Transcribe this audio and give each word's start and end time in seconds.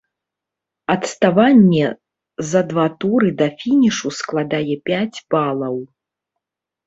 Адставанне 0.93 1.83
за 2.51 2.61
два 2.71 2.85
туры 3.05 3.29
да 3.41 3.47
фінішу 3.61 4.07
складае 4.21 4.75
пяць 4.91 5.17
балаў. 5.35 5.75